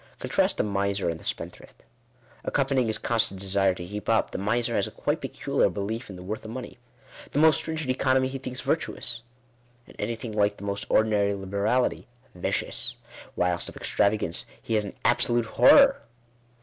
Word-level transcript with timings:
Contrast 0.17 0.57
the 0.57 0.63
miser 0.63 1.09
and 1.11 1.19
the 1.19 1.23
spendthrift. 1.23 1.83
Accompanying 2.43 2.87
his 2.87 2.97
constant 2.97 3.39
desire 3.39 3.75
to 3.75 3.85
heap 3.85 4.09
up, 4.09 4.31
the 4.31 4.39
miser 4.39 4.73
has 4.73 4.87
a 4.87 4.89
quite 4.89 5.21
peculiar 5.21 5.69
belief 5.69 6.09
in 6.09 6.15
the 6.15 6.23
worth 6.23 6.43
of 6.43 6.49
money. 6.49 6.79
The 7.33 7.37
most 7.37 7.57
strin 7.57 7.77
gent 7.77 7.91
economy 7.91 8.27
he 8.27 8.39
thinks 8.39 8.61
virtuous; 8.61 9.21
and 9.85 9.95
anything 9.99 10.31
like 10.31 10.57
the 10.57 10.63
most 10.63 10.87
ordinary 10.89 11.35
liberality 11.35 12.07
vicious; 12.33 12.95
whilst 13.35 13.69
of 13.69 13.75
extravagance 13.77 14.47
he 14.59 14.73
has 14.73 14.85
an 14.85 14.95
absolute 15.05 15.45
horror. 15.45 16.01